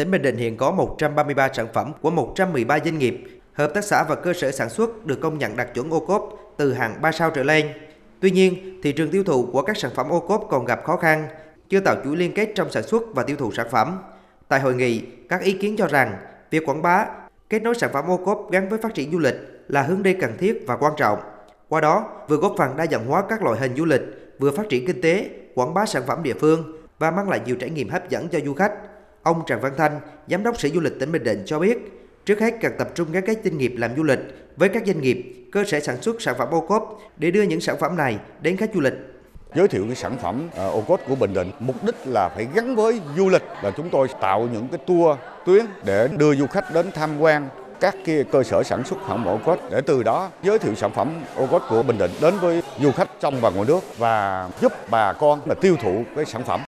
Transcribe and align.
Tỉnh 0.00 0.10
Bình 0.10 0.22
Định 0.22 0.36
hiện 0.36 0.56
có 0.56 0.70
133 0.70 1.48
sản 1.52 1.66
phẩm 1.72 1.92
của 2.00 2.10
113 2.10 2.78
doanh 2.84 2.98
nghiệp, 2.98 3.24
hợp 3.52 3.70
tác 3.74 3.84
xã 3.84 4.04
và 4.04 4.14
cơ 4.14 4.32
sở 4.32 4.50
sản 4.50 4.70
xuất 4.70 5.06
được 5.06 5.20
công 5.20 5.38
nhận 5.38 5.56
đạt 5.56 5.74
chuẩn 5.74 5.90
ô 5.90 6.00
cốp 6.00 6.54
từ 6.56 6.72
hạng 6.72 7.02
3 7.02 7.12
sao 7.12 7.30
trở 7.30 7.42
lên. 7.42 7.66
Tuy 8.20 8.30
nhiên, 8.30 8.80
thị 8.82 8.92
trường 8.92 9.10
tiêu 9.10 9.24
thụ 9.24 9.48
của 9.52 9.62
các 9.62 9.76
sản 9.76 9.90
phẩm 9.94 10.08
ô 10.08 10.20
cốp 10.20 10.46
còn 10.50 10.64
gặp 10.64 10.84
khó 10.84 10.96
khăn, 10.96 11.28
chưa 11.68 11.80
tạo 11.80 11.96
chuỗi 12.04 12.16
liên 12.16 12.32
kết 12.34 12.52
trong 12.54 12.70
sản 12.70 12.82
xuất 12.82 13.02
và 13.14 13.22
tiêu 13.22 13.36
thụ 13.36 13.52
sản 13.52 13.66
phẩm. 13.70 13.98
Tại 14.48 14.60
hội 14.60 14.74
nghị, 14.74 15.02
các 15.28 15.42
ý 15.42 15.52
kiến 15.52 15.76
cho 15.78 15.86
rằng 15.86 16.16
việc 16.50 16.66
quảng 16.66 16.82
bá, 16.82 17.06
kết 17.48 17.62
nối 17.62 17.74
sản 17.74 17.90
phẩm 17.92 18.10
ô 18.10 18.16
cốp 18.16 18.50
gắn 18.50 18.68
với 18.68 18.78
phát 18.78 18.94
triển 18.94 19.12
du 19.12 19.18
lịch 19.18 19.36
là 19.68 19.82
hướng 19.82 20.02
đi 20.02 20.14
cần 20.14 20.36
thiết 20.38 20.64
và 20.66 20.76
quan 20.76 20.92
trọng. 20.96 21.18
Qua 21.68 21.80
đó, 21.80 22.08
vừa 22.28 22.36
góp 22.36 22.54
phần 22.58 22.76
đa 22.76 22.86
dạng 22.86 23.06
hóa 23.06 23.22
các 23.28 23.42
loại 23.42 23.60
hình 23.60 23.76
du 23.76 23.84
lịch, 23.84 24.02
vừa 24.38 24.50
phát 24.50 24.68
triển 24.68 24.86
kinh 24.86 25.00
tế, 25.00 25.30
quảng 25.54 25.74
bá 25.74 25.86
sản 25.86 26.02
phẩm 26.06 26.22
địa 26.22 26.34
phương 26.40 26.76
và 26.98 27.10
mang 27.10 27.28
lại 27.28 27.40
nhiều 27.46 27.56
trải 27.60 27.70
nghiệm 27.70 27.88
hấp 27.88 28.08
dẫn 28.08 28.28
cho 28.28 28.38
du 28.44 28.54
khách. 28.54 28.72
Ông 29.22 29.42
Trần 29.46 29.60
Văn 29.60 29.72
Thanh, 29.76 30.00
Giám 30.28 30.42
đốc 30.42 30.60
Sở 30.60 30.68
Du 30.68 30.80
lịch 30.80 31.00
tỉnh 31.00 31.12
Bình 31.12 31.24
Định 31.24 31.42
cho 31.46 31.58
biết, 31.58 31.78
trước 32.24 32.40
hết 32.40 32.54
cần 32.60 32.72
tập 32.78 32.88
trung 32.94 33.12
gắn 33.12 33.26
kết 33.26 33.38
doanh 33.44 33.58
nghiệp 33.58 33.74
làm 33.76 33.96
du 33.96 34.02
lịch 34.02 34.18
với 34.56 34.68
các 34.68 34.82
doanh 34.86 35.00
nghiệp, 35.00 35.46
cơ 35.52 35.64
sở 35.64 35.80
sản 35.80 36.02
xuất 36.02 36.22
sản 36.22 36.34
phẩm 36.38 36.48
ô 36.50 36.60
cốp 36.60 36.98
để 37.16 37.30
đưa 37.30 37.42
những 37.42 37.60
sản 37.60 37.76
phẩm 37.80 37.96
này 37.96 38.18
đến 38.40 38.56
khách 38.56 38.70
du 38.74 38.80
lịch. 38.80 38.94
Giới 39.54 39.68
thiệu 39.68 39.84
cái 39.86 39.96
sản 39.96 40.16
phẩm 40.22 40.48
ờ, 40.56 40.70
ô 40.70 40.80
cốt 40.88 41.00
của 41.08 41.14
Bình 41.14 41.34
Định 41.34 41.50
mục 41.60 41.84
đích 41.84 41.94
là 42.04 42.28
phải 42.28 42.46
gắn 42.54 42.76
với 42.76 43.00
du 43.16 43.28
lịch 43.28 43.42
là 43.62 43.70
chúng 43.70 43.90
tôi 43.90 44.08
tạo 44.20 44.48
những 44.52 44.68
cái 44.68 44.78
tour 44.86 45.18
tuyến 45.46 45.64
để 45.84 46.08
đưa 46.18 46.34
du 46.34 46.46
khách 46.46 46.74
đến 46.74 46.90
tham 46.94 47.20
quan 47.20 47.48
các 47.80 47.96
cái 48.04 48.24
cơ 48.32 48.42
sở 48.42 48.62
sản 48.62 48.84
xuất 48.84 48.98
sản 48.98 49.08
phẩm 49.08 49.28
ô 49.28 49.38
cốt 49.44 49.58
để 49.70 49.80
từ 49.80 50.02
đó 50.02 50.30
giới 50.42 50.58
thiệu 50.58 50.74
sản 50.74 50.92
phẩm 50.92 51.22
ô 51.36 51.46
cốt 51.46 51.62
của 51.68 51.82
Bình 51.82 51.98
Định 51.98 52.10
đến 52.20 52.34
với 52.40 52.62
du 52.80 52.92
khách 52.92 53.08
trong 53.20 53.40
và 53.40 53.50
ngoài 53.50 53.68
nước 53.68 53.80
và 53.98 54.48
giúp 54.60 54.72
bà 54.90 55.12
con 55.12 55.40
là 55.46 55.54
tiêu 55.54 55.76
thụ 55.82 56.04
cái 56.16 56.24
sản 56.24 56.42
phẩm. 56.44 56.58